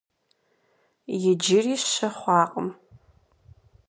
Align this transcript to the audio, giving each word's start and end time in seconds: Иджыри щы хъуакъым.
Иджыри 1.29 1.75
щы 1.91 2.09
хъуакъым. 2.17 2.69